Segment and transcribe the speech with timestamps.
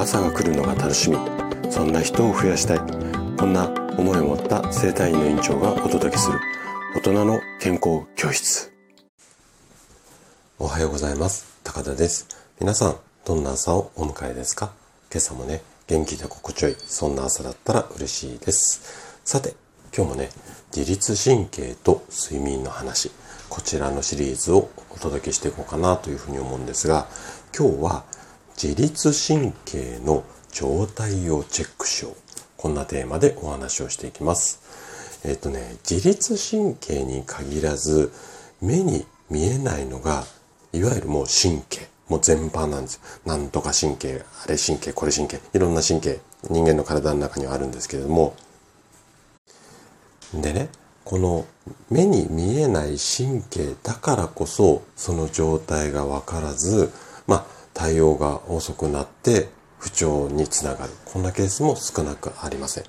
[0.00, 1.18] 朝が来るのが楽しみ。
[1.70, 2.78] そんな人を増やしたい。
[3.36, 3.68] こんな
[3.98, 6.40] 思いを持った生体院の院長がお届けする。
[6.96, 8.72] 大人の健康教室。
[10.58, 11.60] おはようございます。
[11.64, 12.28] 高田です。
[12.58, 14.72] 皆さんどんな朝をお迎えですか？
[15.12, 19.20] 今朝もね元気で心地よいそんな朝だったら嬉しいです。
[19.26, 19.52] さて
[19.94, 20.30] 今日もね
[20.74, 23.10] 自律神経と睡眠の話
[23.50, 27.06] こちらのシリーズをお届けしていこうかなというふうに思うんですが
[27.54, 28.04] 今日は
[28.62, 32.14] 自律神経の状態をチェックしよう。
[32.58, 34.60] こんなテーマでお話をしていきます。
[35.24, 38.12] えっ、とね、自律神経に限らず、
[38.60, 40.24] 目に見えないのが、
[40.74, 41.88] いわゆるもう神経。
[42.10, 43.00] もう全般なんですよ。
[43.24, 48.34] なんとか神経、あれ神経、これ神経、いろんな神経、人間の体の中にはあるんですけれども。
[50.34, 50.68] でね、
[51.06, 51.46] この
[51.88, 56.92] 目に見えない神経だからこそ、その状態がわからず、
[57.26, 60.92] まあ、対応が遅くなって不調につながる。
[61.06, 62.84] こんなケースも少なくありません。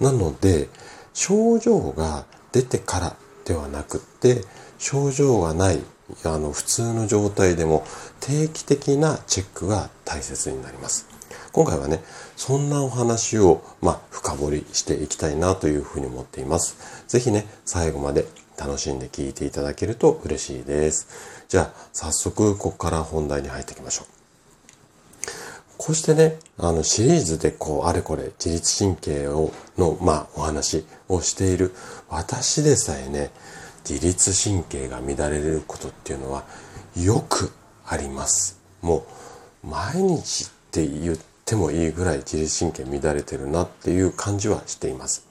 [0.00, 0.68] なので、
[1.14, 4.44] 症状が出てからではなくって、
[4.78, 5.80] 症状がない、
[6.24, 7.84] あの、普通の状態でも
[8.20, 11.06] 定期的なチェックが大切になります。
[11.52, 12.02] 今回はね、
[12.36, 16.76] そんなお話を、まあ、深掘りしていきたいなというふうに思っています。
[17.08, 18.26] ぜひね、最後まで
[18.58, 21.08] 楽しんで聞いていただけると嬉しいです。
[21.48, 24.15] じゃあ、早速、ここから本題に入っていきましょう。
[25.78, 31.74] こうしてね、あの、シリーズでこう、あれこれ、自律神経を、の、まあ、お話をしている
[32.08, 33.30] 私でさえね、
[33.88, 36.44] 自律神経が乱れることっていうのは、
[36.96, 37.52] よく
[37.86, 38.58] あります。
[38.80, 39.06] も
[39.64, 45.26] う、毎日って言ってもいいぐらい自律神経乱れてるなっていう感じはしています。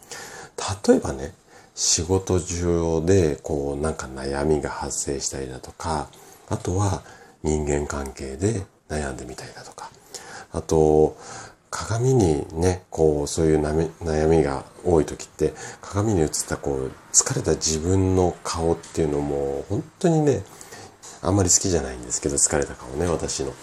[0.88, 1.34] 例えばね、
[1.76, 6.08] 仕事上でこうなんか悩みが発生したりだとか、
[6.48, 7.04] あとは
[7.44, 9.75] 人間関係で悩んでみたりだとか、
[10.52, 11.18] あと、
[11.70, 20.44] 鏡にね、こう、そういう悩みが多い時って、鏡に映ったこう、疲れた自分の顔っていうのも、本当にね、
[21.22, 23.54] あんまり好きじゃないんですけど、疲れた顔ね、私の。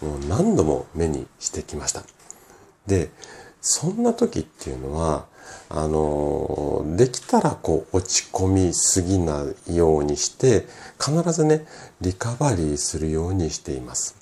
[0.00, 2.02] もう何度も目にしてきました。
[2.86, 3.10] で、
[3.60, 5.26] そんな時っていうのは、
[5.68, 10.66] あの、できたらこう落ち込みすぎないようにして、
[11.00, 11.66] 必ずね、
[12.00, 14.16] リカバリーするようにしています。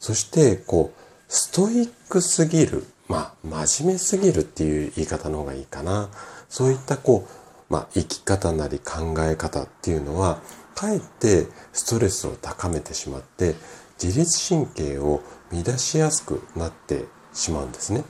[0.00, 0.97] そして、こう、
[1.28, 6.08] ストイックすぎる、まあ、真面目すぎるっていう言い方の方がいいかな。
[6.48, 10.40] そういったこう、まあ、生き方なり考え方っていうのは、
[10.74, 13.56] かえってストレスを高めてしまって、
[14.02, 15.22] 自律神経を
[15.52, 18.04] 乱しやすくなってしまうんですね。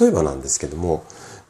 [0.00, 1.04] 例えばなんですけども、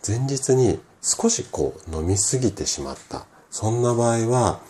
[0.07, 3.25] 前日に少しこう飲みすぎてしまった。
[3.51, 4.61] そんな場合は、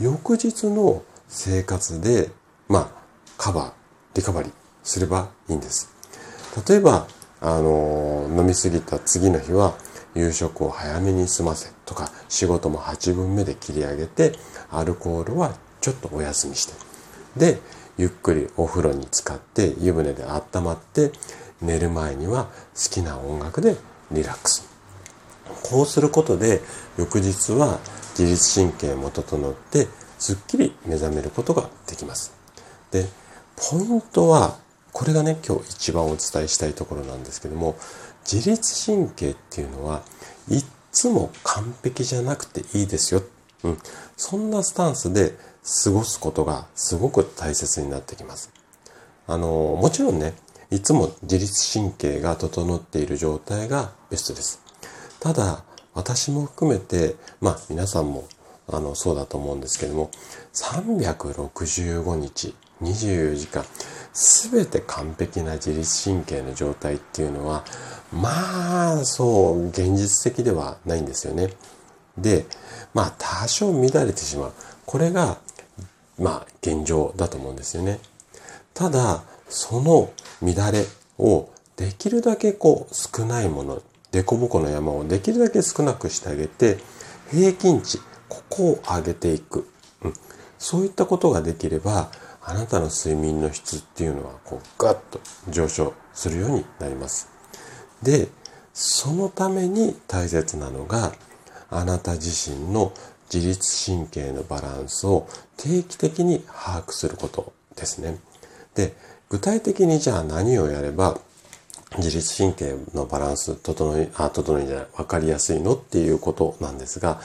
[0.00, 2.30] 翌日の生活で、
[2.66, 3.02] まあ、
[3.38, 3.72] カバー、
[4.16, 5.90] リカバリーすればいいんです。
[6.68, 7.08] 例えば、
[7.40, 9.74] あの、飲みすぎた次の日は、
[10.14, 14.32] 夕食を早めに済ませとか、仕事も8分目で切り上げて、
[14.70, 16.74] アルコールはちょっとお休みして、
[17.36, 17.60] で、
[17.96, 21.12] ゆっくりお風呂に浸かって湯船で温まって
[21.62, 23.76] 寝る前には好きな音楽で
[24.10, 24.68] リラックス。
[25.62, 26.60] こうすることで
[26.98, 27.78] 翌日は
[28.18, 29.86] 自律神経も整って
[30.18, 32.34] すっきり目覚めることができます。
[32.90, 33.06] で、
[33.56, 34.58] ポイントは
[34.94, 37.76] これがね、今日一番お伝えしたいところなんですけども、
[38.30, 40.04] 自律神経っていうのは、
[40.48, 43.22] いっつも完璧じゃなくていいですよ。
[43.64, 43.78] うん。
[44.16, 45.34] そんなスタンスで
[45.84, 48.52] 過ごすことがすごく大切になってきます。
[49.26, 50.34] あの、もちろんね、
[50.70, 54.62] いつも自律神経が整っている状態がベストです。
[55.18, 58.28] ただ、私も含めて、まあ皆さんも
[58.68, 60.12] あのそうだと思うんですけども、
[60.52, 63.64] 365日、24時間、
[64.14, 67.64] すべて完璧な自律神経の状態っていうのは、
[68.12, 71.50] まあ、そう、現実的ではないんですよね。
[72.16, 72.46] で、
[72.94, 74.52] まあ、多少乱れてしまう。
[74.86, 75.38] これが、
[76.16, 77.98] まあ、現状だと思うんですよね。
[78.72, 80.84] ただ、その乱れ
[81.18, 83.82] をできるだけこう少ないもの、
[84.12, 86.78] 凸凹の山をできるだけ少なくしてあげて、
[87.32, 89.66] 平均値、ここを上げていく。
[90.02, 90.14] うん、
[90.58, 92.12] そういったことができれば、
[92.46, 97.28] あなたの睡眠の質っていうのはこうガッと上昇するようになります。
[98.02, 98.28] で、
[98.74, 101.12] そのために大切なのが
[101.70, 102.92] あなた自身の
[103.32, 105.26] 自律神経のバランスを
[105.56, 108.18] 定期的に把握することですね。
[108.74, 108.94] で、
[109.30, 111.18] 具体的にじゃあ何をやれば
[111.96, 117.20] 自律神経のバランス整い、あ、整いじゃない、わかりやすいのっていうことなんですが、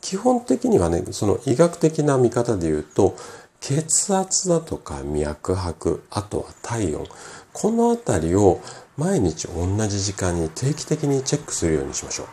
[0.00, 3.16] 基本的にはね、その医学的な見方で言うと、
[3.60, 7.06] 血圧だとか脈拍、あとは体温。
[7.52, 8.60] このあたりを
[8.96, 12.26] 毎日同じ時間に定期的にチェックするようにしましょ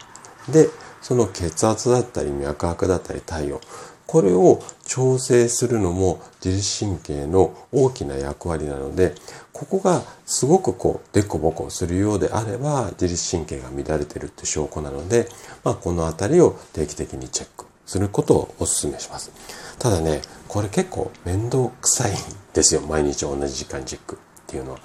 [0.50, 0.52] う。
[0.52, 0.70] で、
[1.02, 3.60] その血圧だったり脈拍だったり体温。
[4.08, 9.16] これを調整するのも自律神経の大きな役割なので、
[9.52, 15.28] ここがすごくこう、デコボコするようであれば、自律神経が乱れてるって証拠なので、
[15.64, 19.32] まあ、このあたりを定期的にチェックすることをお勧めします。
[19.80, 22.16] ただね、これ結構面倒くさいん
[22.54, 22.82] ですよ。
[22.82, 24.18] 毎日同じ時間チェックっ
[24.48, 24.80] ていうのは。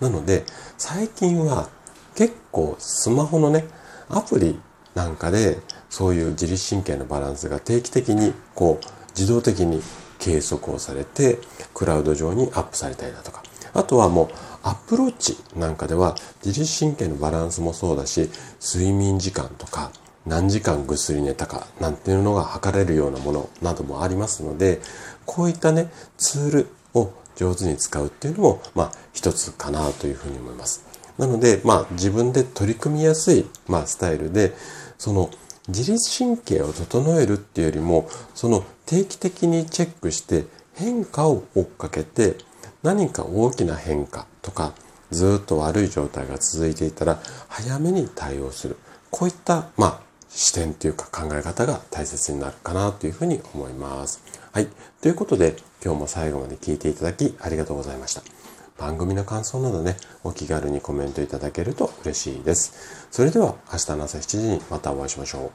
[0.00, 0.44] なので、
[0.78, 1.68] 最近は
[2.14, 3.64] 結構スマホのね、
[4.08, 4.58] アプリ
[4.94, 5.58] なんかで
[5.90, 9.82] そういう自律神経のバランスが定期的にこう自動的に
[10.18, 11.38] 計測をされて
[11.74, 13.42] クラウド上にアップされたりだとか
[13.74, 14.28] あとはもう
[14.62, 19.92] アプローチなんかでは自律神経のバランスもそうだし睡眠時間とか
[20.26, 24.80] 何時間ぐっすり寝たかなんていうのが測れるようなものなどもありますので
[25.24, 30.84] こういったねツールを上手に使うっていうのもまあ一つかなというふうに思います。
[31.18, 34.54] なのでまあ自分で取り組みやすいまあスタイルで
[34.98, 35.30] その
[35.68, 40.44] 自律神経を整えるっていうよりもその定期的にチェックして
[40.74, 42.36] 変化を追っかけて
[42.82, 44.74] 何か大きな変化とか
[45.10, 48.76] ずっと悪い状態が続いていたら早めに対応する
[49.10, 54.22] こういったまあ視点というか考え方が大切になるかなというふうに思います。
[54.52, 54.68] はい。
[55.00, 58.22] ということで今日も最後まで聞いていただきありがとうございました。
[58.78, 63.08] 番組の感想などね、お気軽にコメントいただけると嬉しいです。
[63.10, 65.50] それでは明日の朝7時にまたお会いしましょう。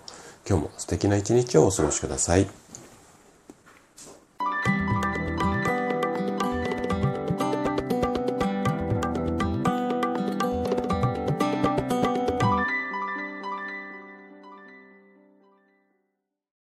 [0.47, 2.60] 今日も素敵な一日をお過ごしください。